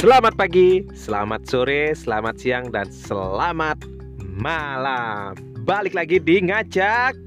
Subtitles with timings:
[0.00, 3.84] Selamat pagi, selamat sore, selamat siang, dan selamat
[4.32, 5.36] malam.
[5.68, 7.20] Balik lagi di Ngajak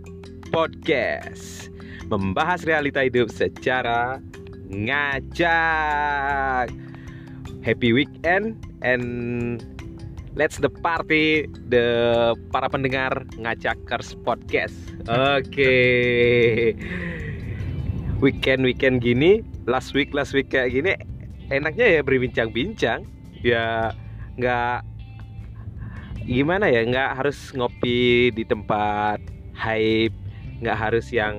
[0.50, 1.70] Podcast,
[2.09, 4.18] membahas realita hidup secara
[4.73, 6.73] ngajak.
[7.62, 9.62] Happy weekend and
[10.34, 14.74] let's the party the para pendengar ngajakers podcast.
[15.05, 16.74] Oke.
[18.18, 21.13] Weekend weekend gini, last week last week kayak gini
[21.50, 23.07] enaknya ya berbincang-bincang.
[23.43, 23.92] Ya
[24.39, 24.88] nggak
[26.24, 29.19] gimana ya nggak harus ngopi di tempat
[29.52, 30.16] hype
[30.64, 31.36] nggak harus yang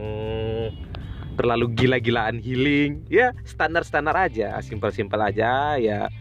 [1.35, 3.03] terlalu gila-gilaan healing.
[3.09, 5.81] Ya standar-standar aja simpel-simpel aja.
[5.81, 6.13] Ya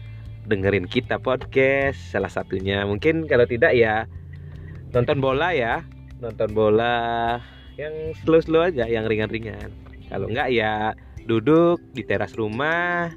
[0.48, 2.84] dengerin kita podcast salah satunya.
[2.84, 4.08] Mungkin kalau tidak ya
[4.92, 5.84] nonton bola ya.
[6.22, 7.36] Nonton bola
[7.76, 9.68] yang slow-slow aja yang ringan-ringan.
[10.08, 10.94] Kalau enggak ya
[11.26, 13.12] duduk di teras rumah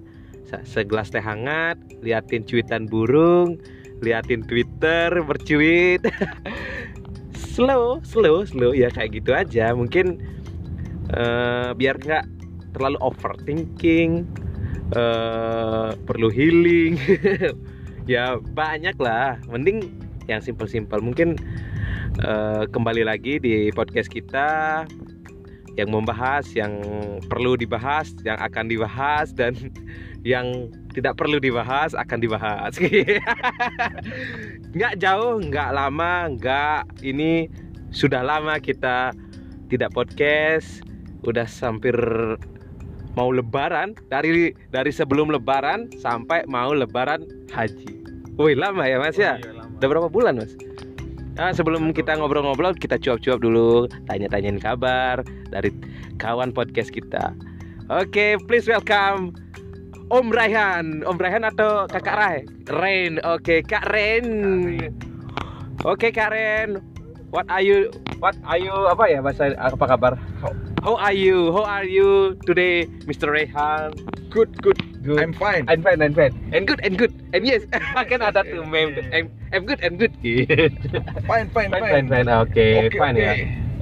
[0.64, 3.60] segelas teh hangat, liatin cuitan burung,
[4.02, 6.02] liatin Twitter bercuit.
[7.58, 9.74] slow, slow, slow ya kayak gitu aja.
[9.74, 10.22] Mungkin
[11.14, 12.26] uh, biar nggak
[12.78, 14.30] terlalu overthinking,
[14.94, 17.02] uh, perlu healing.
[18.12, 19.42] ya banyak lah.
[19.50, 19.90] Mending
[20.30, 21.00] yang simple-simple.
[21.02, 21.40] Mungkin
[22.24, 24.84] uh, kembali lagi di podcast kita
[25.78, 26.82] yang membahas yang
[27.30, 29.54] perlu dibahas, yang akan dibahas dan
[30.28, 32.76] yang tidak perlu dibahas akan dibahas.
[34.76, 37.48] nggak jauh, nggak lama, nggak ini
[37.96, 39.16] sudah lama kita
[39.72, 40.84] tidak podcast,
[41.24, 41.96] udah hampir
[43.16, 47.24] mau lebaran dari dari sebelum lebaran sampai mau lebaran
[47.56, 47.96] haji.
[48.36, 49.40] Wih lama ya mas ya?
[49.40, 50.52] Oh, iya, Udah berapa bulan mas?
[51.38, 55.22] Nah, sebelum kita ngobrol-ngobrol, kita cuap-cuap dulu, tanya-tanyain kabar
[55.54, 55.70] dari
[56.18, 57.30] kawan podcast kita.
[57.94, 59.38] Oke, okay, please welcome
[60.08, 62.38] Om Raihan, Om Raihan atau Kakak Rai?
[62.72, 63.60] Rain, oke okay.
[63.60, 64.24] Kak Rain.
[65.84, 66.80] Oke okay, Kak Rain,
[67.28, 67.92] what are you?
[68.24, 68.72] What are you?
[68.88, 70.16] Apa ya bahasa apa kabar?
[70.40, 71.52] How, how are you?
[71.52, 73.36] How are you today, Mr.
[73.36, 73.92] Raihan?
[74.32, 75.20] Good, good, good.
[75.20, 75.68] I'm fine.
[75.68, 76.32] I'm fine, I'm fine.
[76.56, 77.68] And good, and good, and yes.
[78.08, 79.12] kan ada tuh meme.
[79.12, 80.16] I'm, I'm good, and good.
[81.28, 82.28] fine, fine, fine, fine, fine.
[82.32, 83.28] Oke, okay, okay, fine okay.
[83.28, 83.34] ya.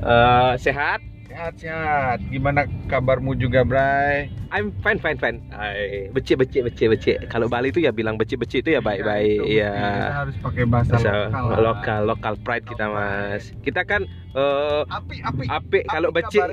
[0.02, 1.06] Uh, sehat?
[1.36, 2.32] Sehat-sehat.
[2.32, 4.32] Gimana kabarmu juga, Bray?
[4.56, 5.44] I'm fine, fine, fine.
[5.52, 7.18] Ay, becik, becik, becik, becik.
[7.28, 9.44] Kalau Bali itu ya bilang becik, becik itu ya baik-baik.
[9.44, 9.68] Iya.
[9.68, 10.24] Ya.
[10.24, 11.60] harus pakai bahasa lokal.
[11.60, 13.52] Lokal, lokal pride kita, Mas.
[13.68, 15.80] Kita kan uh, api, api, api.
[15.92, 16.48] Kalau becik,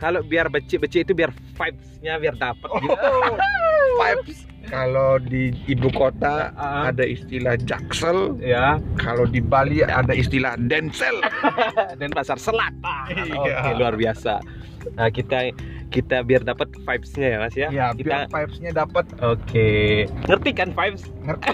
[0.00, 2.96] kalau biar becik, becik itu biar vibes-nya biar dapat oh, gitu.
[4.00, 4.40] vibes
[4.72, 8.40] kalau di ibu kota uh, ada istilah jaksel.
[8.40, 8.80] Ya.
[8.96, 11.20] Kalau di Bali ada istilah densel.
[12.00, 13.12] Dan pasar selatan.
[13.12, 13.68] Iya.
[13.68, 14.40] oke luar biasa.
[14.96, 15.52] Nah kita
[15.92, 17.68] kita biar dapat vibesnya ya mas ya?
[17.68, 19.70] Ya kita biar vibesnya dapat oke.
[20.26, 21.04] Ngerti kan vibes?
[21.20, 21.48] Ngerti.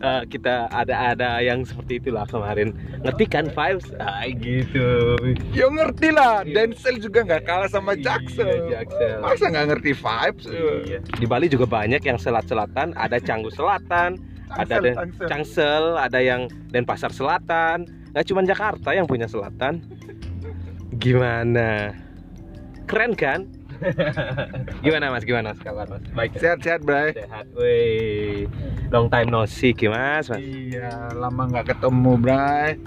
[0.00, 2.72] Uh, kita ada ada yang seperti itulah kemarin.
[3.04, 3.92] Ngerti kan vibes?
[4.00, 5.20] Ah gitu.
[5.52, 6.42] Ya ngerti lah.
[6.48, 6.72] Iya.
[6.72, 9.20] Denzel juga nggak kalah sama Jaksel, iya, Jaksel.
[9.20, 10.44] masa nggak ngerti vibes?
[10.48, 10.98] Iya.
[11.04, 14.16] di Bali juga banyak yang selat selatan ada Canggu Selatan
[14.48, 14.96] ada den,
[15.28, 17.84] Cangsel, ada yang Denpasar Selatan.
[18.16, 19.84] Nggak cuma Jakarta yang punya selatan.
[20.96, 21.92] Gimana?
[22.88, 23.44] Keren kan?
[24.84, 25.22] gimana mas?
[25.22, 26.02] Gimana mas kabar mas?
[26.16, 26.34] Baik.
[26.40, 27.14] Sehat-sehat, Bray.
[27.14, 27.46] Sehat.
[27.54, 28.50] Wih.
[28.90, 30.40] Long time no see, mas, mas.
[30.40, 32.80] Iya, lama nggak ketemu, Bray.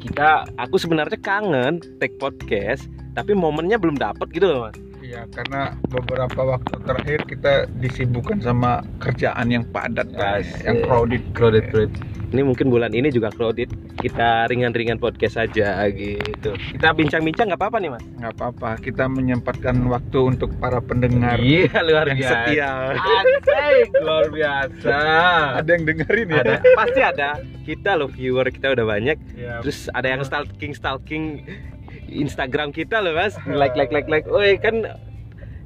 [0.00, 4.89] Kita, aku sebenarnya kangen take podcast, tapi momennya belum dapet gitu loh, mas.
[5.10, 11.66] Iya, karena beberapa waktu terakhir kita disibukkan sama kerjaan yang padat, guys, yang crowded, crowded,
[11.74, 11.90] crowded.
[12.30, 13.74] Ini mungkin bulan ini juga crowded.
[13.98, 16.54] Kita ringan-ringan podcast saja gitu.
[16.54, 18.06] Kita bincang-bincang nggak apa-apa nih, Mas?
[18.22, 18.70] Nggak apa-apa.
[18.78, 21.42] Kita menyempatkan waktu untuk para pendengar.
[21.42, 22.30] Iya, luar yang biasa.
[22.46, 22.70] setia.
[22.94, 24.94] Asik, luar biasa.
[25.58, 26.38] ada yang dengerin ya?
[26.38, 27.30] Ada, pasti ada.
[27.66, 29.18] Kita loh viewer kita udah banyak.
[29.34, 31.42] Ya, Terus ada yang stalking-stalking
[32.10, 33.38] Instagram kita loh mas.
[33.60, 34.26] Like like like like.
[34.26, 34.86] Oh kan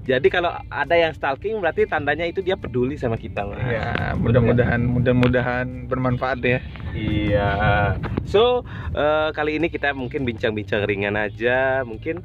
[0.04, 3.64] jadi kalau ada yang stalking berarti tandanya itu dia peduli sama kita mas.
[3.64, 6.60] Ya mudah-mudahan mudah-mudahan bermanfaat ya.
[6.92, 7.50] Iya.
[8.28, 11.80] So uh, kali ini kita mungkin bincang-bincang ringan aja.
[11.88, 12.20] Mungkin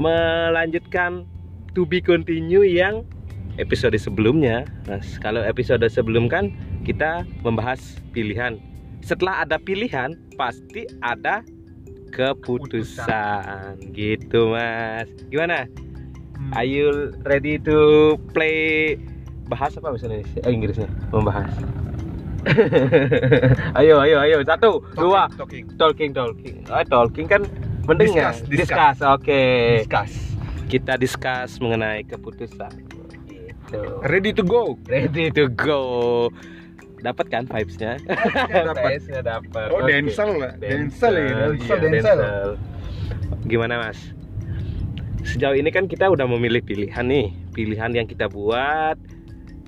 [0.00, 1.28] melanjutkan
[1.76, 3.04] to be continue yang
[3.60, 4.64] episode sebelumnya.
[4.88, 6.56] Mas kalau episode sebelum kan
[6.88, 8.56] kita membahas pilihan.
[9.04, 11.44] Setelah ada pilihan pasti ada
[12.12, 13.80] keputusan.
[13.90, 15.08] Gitu mas.
[15.32, 15.66] Gimana?
[16.42, 16.58] Hmm.
[16.58, 18.98] are you ready to play
[19.46, 20.40] bahas apa bahasa Indonesia?
[20.42, 20.88] Eh, Inggrisnya.
[21.14, 21.52] Membahas.
[23.78, 24.42] Ayo ayo ayo.
[24.42, 25.22] Satu talking, dua.
[25.38, 25.64] talking.
[25.78, 26.56] Talking talking.
[26.66, 27.46] Oh, talking kan
[27.86, 28.34] mendengar.
[28.34, 28.98] Discuss, discuss.
[28.98, 29.22] oke.
[29.22, 29.86] Okay.
[29.86, 30.12] discuss.
[30.66, 32.74] Kita discuss mengenai keputusan.
[33.30, 33.78] Gitu.
[34.10, 34.74] Ready to go.
[34.90, 36.26] Ready to go.
[37.02, 37.98] Dapat kan vibes-nya?
[38.70, 38.78] Dapat.
[38.78, 39.68] Vibes-nya dapat.
[39.74, 39.90] Oh, Oke.
[39.90, 40.52] Denzel lah.
[40.56, 41.36] Denzel ya.
[41.58, 42.54] Denzel, Iya.
[43.50, 43.98] Gimana Mas?
[45.26, 48.98] Sejauh ini kan kita udah memilih pilihan nih, pilihan yang kita buat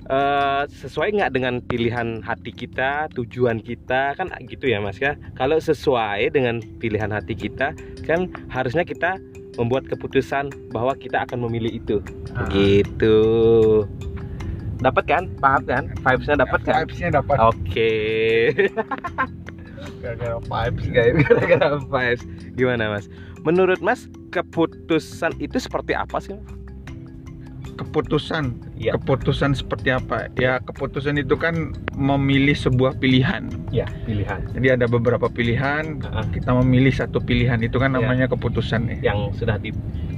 [0.05, 5.19] eh, sesuai nggak dengan pilihan hati kita, tujuan kita kan gitu ya Mas ya.
[5.35, 7.75] Kalau sesuai dengan pilihan hati kita
[8.07, 9.19] kan harusnya kita
[9.55, 11.97] membuat keputusan bahwa kita akan memilih itu.
[12.35, 12.47] Ah.
[12.51, 13.19] Gitu.
[14.79, 15.23] Dapat kan?
[15.39, 15.83] Paham kan?
[16.03, 16.73] Vibes-nya dapat kan?
[16.83, 17.37] Vibes-nya dapat.
[17.39, 17.91] Oke.
[20.03, 20.85] Gara-gara vibes.
[20.89, 22.21] Guys, gara-gara vibes.
[22.53, 23.05] Gimana Mas?
[23.45, 26.35] Menurut Mas keputusan itu seperti apa sih?
[27.75, 28.55] Keputusan.
[28.79, 28.95] Iya.
[28.95, 30.31] Keputusan seperti apa?
[30.39, 33.51] Ya, keputusan itu kan memilih sebuah pilihan.
[33.67, 36.25] Ya, pilihan Jadi ada beberapa pilihan, Heeh.
[36.39, 37.99] kita memilih satu pilihan itu kan Iya.
[37.99, 39.11] namanya keputusan ya.
[39.11, 39.75] yang sudah di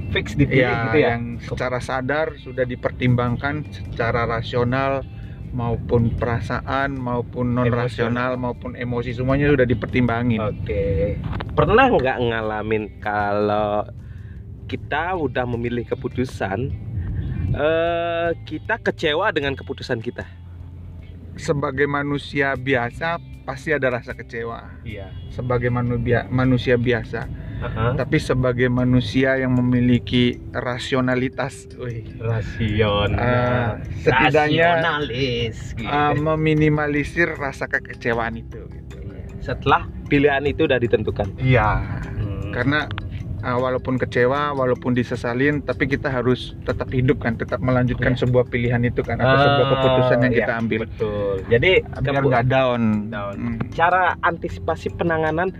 [0.08, 1.08] fix dipilih Ya, gitu ya.
[1.14, 5.04] yang secara sadar sudah dipertimbangkan secara rasional
[5.48, 10.40] maupun perasaan maupun non rasional maupun emosi semuanya sudah dipertimbangin.
[10.40, 11.16] Oke.
[11.56, 13.88] Pernah nggak ngalamin kalau
[14.68, 16.68] kita udah memilih keputusan
[17.48, 20.28] eh kita kecewa dengan keputusan kita?
[21.38, 23.16] Sebagai manusia biasa
[23.48, 24.84] pasti ada rasa kecewa.
[24.84, 25.08] Iya.
[25.32, 27.24] Sebagai manusia manusia biasa,
[27.94, 33.18] tapi sebagai manusia yang memiliki rasionalitas, wih, Rasional.
[33.18, 35.56] Ah, setidaknya Rasionalis.
[35.74, 35.86] gitu.
[35.86, 38.62] uh, meminimalisir rasa kekecewaan itu.
[38.64, 38.96] Gitu.
[39.40, 41.34] Setelah pilihan itu udah ditentukan.
[41.36, 41.70] Iya.
[42.14, 42.50] Hmm.
[42.50, 42.88] karena
[43.40, 48.24] uh, walaupun kecewa walaupun disesalin tapi kita harus tetap hidup kan tetap melanjutkan Iya.
[48.24, 51.34] sebuah pilihan itu kan atau sebuah Ah, keputusan yang iya, kita ambil Betul.
[51.46, 53.36] Jadi biar nggak down, Down.
[53.36, 53.56] Hmm.
[53.70, 55.52] cara antisipasi penanganan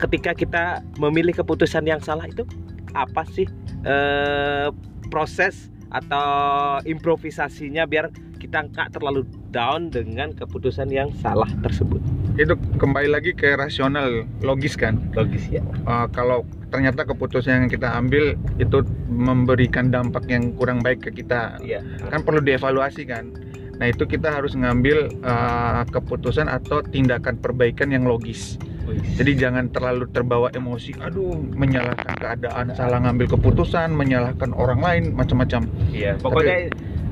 [0.00, 0.64] ketika kita
[1.00, 2.44] memilih keputusan yang salah itu
[2.92, 3.46] apa sih
[3.86, 4.68] eh,
[5.10, 12.00] proses atau improvisasinya biar kita nggak terlalu down dengan keputusan yang salah tersebut?
[12.40, 14.96] Itu kembali lagi ke rasional logis kan?
[15.12, 15.60] Logis ya.
[15.84, 18.80] Uh, kalau ternyata keputusan yang kita ambil itu
[19.12, 21.60] memberikan dampak yang kurang baik ke kita.
[21.60, 21.84] Iya.
[22.08, 23.28] Kan perlu dievaluasi kan?
[23.76, 28.56] Nah itu kita harus ngambil uh, keputusan atau tindakan perbaikan yang logis
[29.16, 35.66] Jadi jangan terlalu terbawa emosi, aduh menyalahkan keadaan, salah ngambil keputusan, menyalahkan orang lain, macam-macam.
[35.90, 36.70] iya pokoknya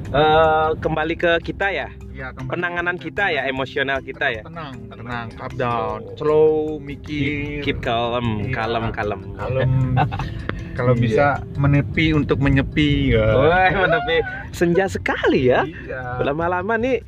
[0.08, 5.54] eh, kembali ke kita ya Ya, penanganan kita ya emosional kita ya Tenang, tenang, calm
[5.54, 8.58] down, slow, mikir, keep calm Iya.
[8.58, 9.70] kalem kalem kalem.
[10.78, 11.00] Kalau Iya.
[11.00, 13.14] bisa menepi untuk menyepi.
[13.14, 13.34] Ya.
[13.34, 14.18] Wah, tapi
[14.50, 15.62] senja sekali ya.
[15.62, 16.22] Iya.
[16.22, 17.06] Lama-lama nih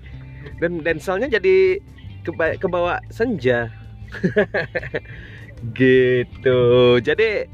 [0.63, 1.83] dan denselnya jadi
[2.23, 3.67] keba kebawa senja.
[5.79, 6.61] gitu.
[7.03, 7.47] Jadi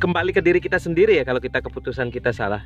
[0.00, 2.64] kembali ke diri kita sendiri ya kalau kita keputusan kita salah.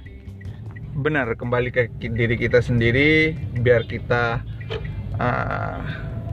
[0.94, 4.46] Benar, kembali ke diri kita sendiri, biar kita
[5.18, 5.82] uh,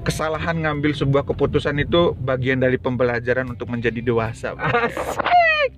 [0.05, 4.53] kesalahan ngambil sebuah keputusan itu bagian dari pembelajaran untuk menjadi dewasa.
[4.61, 5.71] Asik.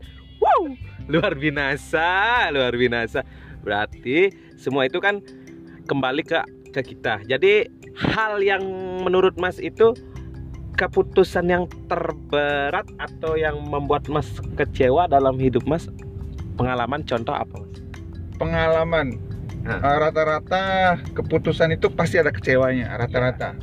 [0.44, 0.76] Wow,
[1.08, 3.24] luar binasa, luar binasa.
[3.64, 5.24] Berarti semua itu kan
[5.88, 6.44] kembali ke
[6.76, 7.24] ke kita.
[7.24, 8.64] Jadi hal yang
[9.00, 9.96] menurut Mas itu
[10.74, 14.28] keputusan yang terberat atau yang membuat Mas
[14.58, 15.86] kecewa dalam hidup Mas
[16.58, 17.74] pengalaman contoh apa Mas?
[18.42, 19.18] Pengalaman
[19.70, 23.56] uh, rata-rata keputusan itu pasti ada kecewanya, rata-rata.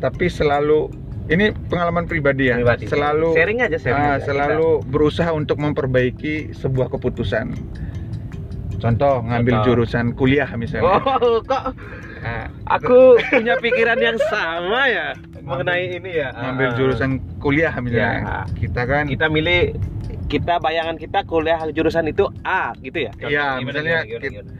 [0.00, 0.88] Tapi selalu
[1.30, 2.90] ini pengalaman pribadi ya, Pribadi.
[2.90, 4.26] selalu sharing aja sharing ah, aja.
[4.26, 7.54] selalu berusaha untuk memperbaiki sebuah keputusan.
[8.80, 9.66] Contoh ngambil Contoh.
[9.70, 10.98] jurusan kuliah misalnya.
[11.04, 11.76] Oh, kok
[12.20, 16.28] Ah, aku punya pikiran yang sama ya mengenai ini ya.
[16.30, 16.74] ngambil Ah.
[16.74, 18.20] jurusan kuliah misalnya.
[18.20, 18.40] Ya.
[18.54, 19.72] Kita kan kita milih
[20.26, 23.12] kita bayangan kita kuliah jurusan itu A gitu ya.
[23.18, 24.50] Iya, Gimana, misalnya gimana, kita- gimana?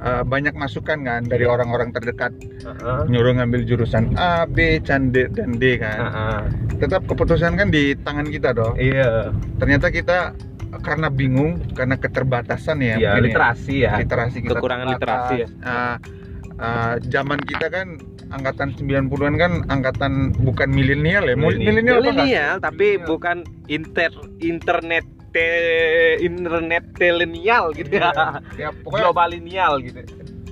[0.00, 1.52] uh, banyak masukan kan dari Iya.
[1.52, 3.00] orang-orang terdekat Heeh.
[3.06, 5.98] nyuruh ngambil jurusan A, B, C, D, dan D kan.
[6.02, 6.40] Heeh.
[6.78, 8.74] Tetap keputusan kan di tangan kita dong.
[8.74, 9.30] Iya.
[9.60, 10.18] Ternyata kita
[10.80, 13.26] karena bingung, karena keterbatasan ya, Iya, mungkin ya.
[13.28, 13.92] literasi ya.
[13.98, 14.96] literasi kita Kekurangan terbatas.
[14.96, 15.48] literasi ya.
[15.60, 15.96] Ah,
[16.60, 17.96] ah, zaman kita kan
[18.30, 21.34] angkatan 90-an kan angkatan bukan milenial ya.
[21.34, 21.98] Milenial?
[21.98, 23.08] Milenial tapi Milenial.
[23.08, 23.36] bukan
[23.66, 25.46] inter internet te,
[26.20, 28.10] internet telenial gitu ya.
[28.54, 30.00] ya pokoknya Globalinial gitu.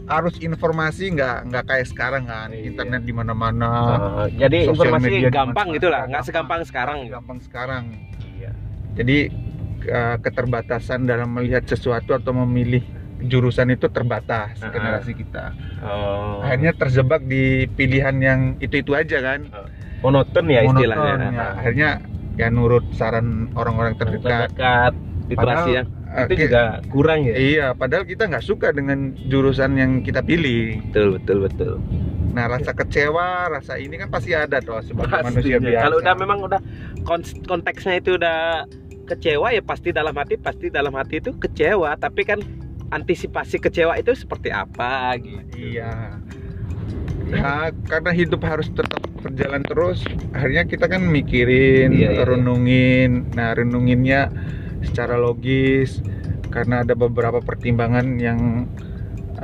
[0.09, 2.73] harus informasi nggak nggak kayak sekarang kan Iya.
[2.73, 4.27] internet di mana-mana Heeh.
[4.41, 5.77] jadi sosial informasi gampang mana-mana.
[5.77, 6.25] gitu lah, nggak Gampang.
[6.25, 6.99] segampang sekarang.
[7.07, 7.85] gampang sekarang
[8.35, 8.51] Iya.
[8.97, 9.19] jadi
[10.19, 12.83] keterbatasan dalam melihat sesuatu atau memilih
[13.21, 14.69] jurusan itu terbatas Ah.
[14.69, 16.39] generasi kita Oh.
[16.41, 19.51] akhirnya terjebak di pilihan yang itu itu aja kan
[19.99, 21.15] monoton ya Monoton, istilahnya.
[21.29, 21.47] ya.
[21.55, 21.91] akhirnya
[22.35, 24.93] ya nurut saran orang-orang terdekat Terdekat,
[25.27, 26.41] literasi Padahal, yang itu Oke.
[26.41, 30.81] juga kurang ya Iya, padahal kita nggak suka dengan jurusan yang kita pilih.
[30.87, 31.73] betul betul betul
[32.29, 35.59] Nah, rasa kecewa, rasa ini kan pasti ada tuh sebagai manusia Pastinya.
[35.67, 35.83] biasa.
[35.83, 36.61] kalau udah memang udah
[37.03, 38.63] kon- konteksnya itu udah
[39.05, 42.39] kecewa ya pasti dalam hati pasti dalam hati itu kecewa tapi kan
[42.89, 46.17] antisipasi kecewa itu seperti apa gitu Iya.
[47.29, 50.01] Ya, karena hidup harus tetap berjalan terus,
[50.33, 53.29] akhirnya kita kan mikirin, Iya, iya, renungin.
[53.37, 54.33] Nah, renunginnya
[54.81, 56.01] secara logis
[56.49, 58.65] karena ada beberapa pertimbangan yang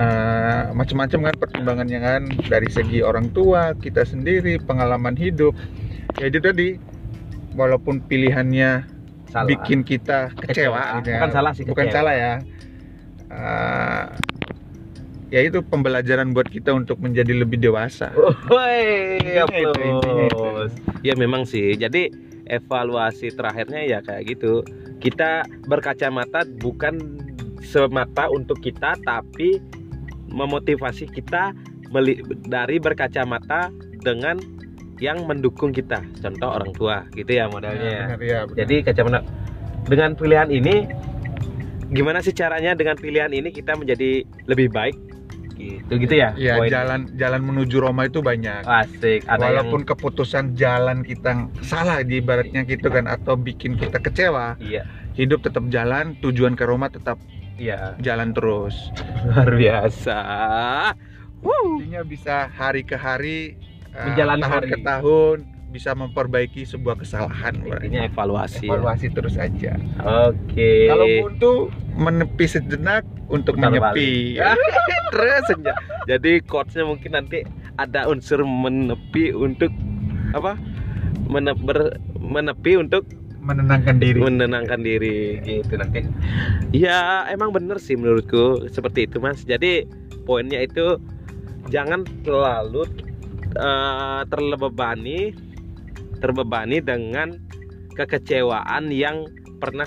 [0.01, 5.53] eh, macam-macam kan pertimbangannya kan dari segi orang tua, kita sendiri, pengalaman hidup.
[6.17, 6.81] Ya itu tadi
[7.53, 8.89] walaupun pilihannya
[9.29, 11.05] salah bikin kita kecewa, Kecewa.
[11.05, 11.21] ya.
[11.21, 12.01] Bukan salah sih, bukan kecewa.
[12.01, 12.35] salah ya
[13.35, 14.05] Eh,
[15.35, 18.15] ya itu pembelajaran buat kita untuk menjadi lebih dewasa
[18.53, 19.19] Woi.
[21.03, 21.75] Ya memang sih.
[21.75, 22.15] Jadi
[22.47, 24.63] evaluasi terakhirnya ya kayak gitu.
[25.03, 27.19] Kita berkacamata bukan
[27.65, 29.59] semata untuk kita tapi
[30.31, 31.57] memotivasi kita
[32.47, 34.39] dari berkacamata dengan
[35.03, 36.07] yang mendukung kita.
[36.23, 37.83] Contoh orang tua gitu ya modalnya.
[37.83, 38.05] ya.
[38.15, 38.57] benar, ya, benar.
[38.63, 39.21] Jadi kacamata
[39.85, 40.87] dengan pilihan ini
[41.95, 44.97] gimana sih caranya dengan pilihan ini kita menjadi lebih baik
[45.55, 46.35] gitu gitu ya.
[46.35, 46.67] ya Poin.
[46.67, 52.67] jalan jalan menuju Roma itu banyak asik ada walaupun keputusan jalan kita salah di ibaratnya
[52.67, 54.83] gitu kan atau bikin kita kecewa yang iya
[55.15, 57.23] hidup tetap jalan tujuan ke Roma tetap
[57.55, 58.75] iya jalan terus
[59.23, 60.19] luar biasa.
[61.39, 61.79] Wuh.
[61.79, 63.55] intinya bisa hari ke hari
[63.95, 64.71] eh, Menjalani tahun hari.
[64.75, 65.37] ke tahun
[65.71, 68.63] bisa memperbaiki sebuah kesalahan Intinya evaluasi.
[68.65, 68.75] ya.
[68.75, 70.87] evaluasi terus aja Oke.
[70.91, 71.53] kalau buntu
[71.95, 74.39] menepi sejenak untuk Putar menyepi.
[75.15, 75.45] Terus.
[76.11, 77.47] Jadi quotesnya mungkin nanti
[77.79, 79.71] ada unsur menepi untuk
[80.35, 80.59] apa?
[82.21, 83.07] Menepi untuk
[83.45, 86.09] menenangkan diri menenangkan diri gitu nanti.
[86.73, 89.45] Ya emang bener sih menurutku seperti itu mas.
[89.45, 89.85] Jadi
[90.25, 90.97] poinnya itu
[91.69, 92.89] jangan terlalu
[93.55, 95.37] eh, terlebebani
[96.25, 97.37] terbebani dengan
[97.95, 99.29] kekecewaan yang
[99.61, 99.87] pernah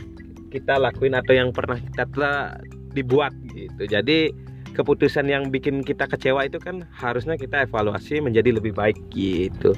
[0.49, 2.57] kita lakuin atau yang pernah kita telah
[2.95, 3.83] dibuat gitu.
[3.87, 4.31] Jadi
[4.77, 9.73] keputusan yang bikin kita kecewa itu kan harusnya kita evaluasi menjadi lebih baik gitu.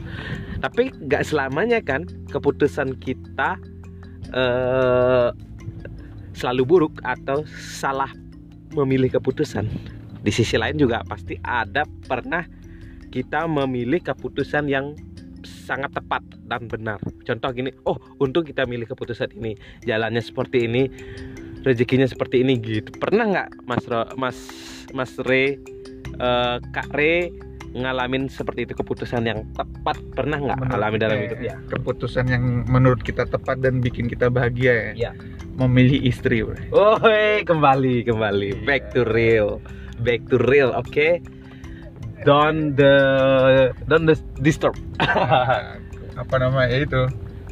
[0.60, 3.56] Tapi nggak selamanya kan keputusan kita
[4.36, 5.30] eh,
[6.36, 8.12] selalu buruk atau salah
[8.76, 9.68] memilih keputusan.
[10.20, 12.44] Di sisi lain juga pasti ada pernah
[13.10, 14.94] kita memilih keputusan yang
[15.70, 16.98] sangat tepat dan benar.
[17.22, 19.54] Contoh gini, oh untung kita milih keputusan ini,
[19.86, 20.90] jalannya seperti ini,
[21.62, 22.90] rezekinya seperti ini gitu.
[22.98, 24.38] Pernah nggak Mas Ro- Mas
[24.90, 25.62] Mas Re,
[26.18, 27.30] eh, Kak Re
[27.70, 30.02] ngalamin seperti itu keputusan yang tepat?
[30.18, 31.56] Pernah nggak alami dalam eh, hidup ya?
[31.70, 35.12] keputusan yang menurut kita tepat dan bikin kita bahagia ya Iya.
[35.54, 36.58] memilih istri bro.
[36.74, 38.66] Oh, hey, kembali, kembali.
[38.66, 39.62] Back to real.
[40.02, 41.22] Back to real, oke?
[42.28, 42.94] Don't the
[43.88, 44.76] don't the disturb.
[46.22, 47.08] apa namanya itu?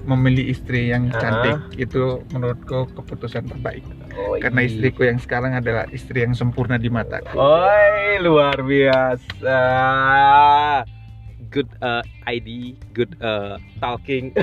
[0.07, 1.59] Memilih istri yang cantik.
[1.75, 3.83] Itu menurutku keputusan terbaik.
[4.15, 7.36] Oh, karena istriku yang sekarang adalah istri yang sempurna di mataku.
[7.36, 9.59] Oi, luar biasa.
[11.51, 14.36] Good uh, ID, good uh, talking,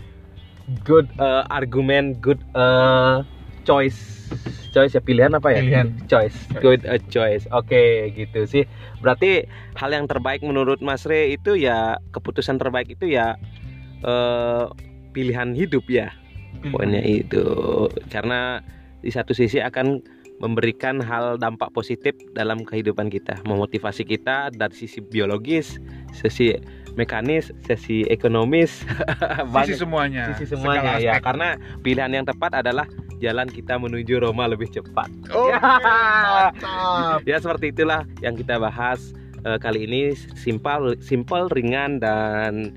[0.88, 3.26] good uh, argument, good uh,
[3.64, 4.30] choice.
[4.70, 5.60] Choice ya pilihan apa ya?
[5.62, 5.88] Pilihan.
[6.06, 6.36] Choice.
[6.62, 7.44] Good uh, choice.
[7.50, 8.64] Oke, gitu sih.
[9.02, 13.34] Berarti hal yang terbaik menurut Mas Re itu ya keputusan terbaik itu ya
[14.04, 14.64] eh,
[15.10, 16.14] pilihan hidup ya.
[16.70, 17.46] Poinnya itu
[18.12, 18.60] karena
[19.00, 20.04] di satu sisi akan
[20.40, 25.76] memberikan hal dampak positif dalam kehidupan kita, memotivasi kita dari sisi biologis,
[26.16, 26.56] sisi
[26.96, 28.82] mekanis, sisi ekonomis,
[29.64, 31.20] sisi semuanya sisi semuanya ya.
[31.20, 31.22] aspek.
[31.28, 31.48] Karena
[31.84, 32.88] pilihan yang tepat adalah
[33.20, 35.12] jalan kita menuju Roma lebih cepat.
[35.30, 39.12] oh, mantap Ya seperti itulah yang kita bahas
[39.44, 42.74] eh, kali ini simpel, simpel, ringan dan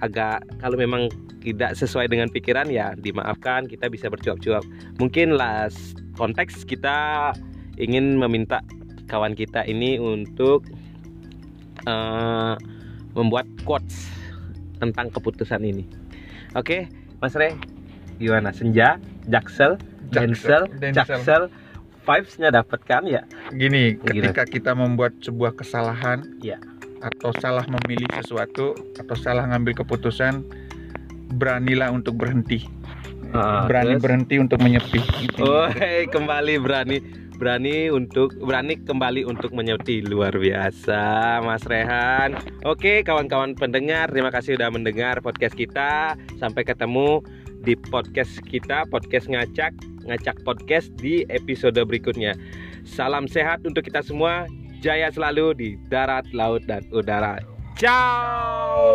[0.00, 1.12] agak kalau memang
[1.44, 4.64] tidak sesuai dengan pikiran ya dimaafkan kita bisa bercuap-cuap.
[5.02, 7.30] Mungkin last konteks kita
[7.76, 8.64] ingin meminta
[9.10, 10.64] kawan kita ini untuk
[11.84, 12.54] eh,
[13.12, 14.06] membuat quotes
[14.78, 15.84] tentang keputusan ini.
[16.56, 16.88] Oke,
[17.20, 17.54] Mas Re,
[18.16, 18.50] gimana?
[18.50, 18.96] Senja,
[19.30, 19.78] Jaksel,
[20.10, 20.66] Denzel.
[20.90, 21.42] Jaksel,
[22.02, 23.22] vibes-nya dapat kan ya?
[23.50, 26.58] gini ketika kita membuat sebuah kesalahan Iya.
[27.00, 30.42] atau salah memilih sesuatu atau salah ngambil keputusan
[31.32, 32.66] beranilah untuk berhenti
[33.30, 34.02] Ah, berani terus?
[34.02, 35.38] berhenti untuk menyepi Gitu.
[35.38, 36.98] Woi, kembali berani
[37.38, 41.00] berani untuk berani kembali untuk menyepi luar biasa
[41.40, 42.36] Mas Rehan.
[42.66, 46.18] Oke, kawan-kawan pendengar, terima kasih sudah mendengar podcast kita.
[46.36, 47.24] Sampai ketemu
[47.64, 49.72] di podcast kita, podcast ngacak
[50.08, 52.34] ngacak podcast di episode berikutnya.
[52.82, 54.48] Salam sehat untuk kita semua.
[54.80, 57.36] Jaya selalu di darat, laut, dan udara.
[57.76, 58.90] Ciao.